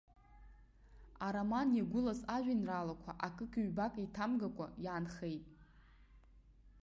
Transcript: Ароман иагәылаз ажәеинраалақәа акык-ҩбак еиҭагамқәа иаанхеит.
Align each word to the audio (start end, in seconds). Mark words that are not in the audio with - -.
Ароман 1.25 1.69
иагәылаз 1.77 2.21
ажәеинраалақәа 2.35 3.11
акык-ҩбак 3.27 3.93
еиҭагамқәа 3.99 4.65
иаанхеит. 4.85 5.45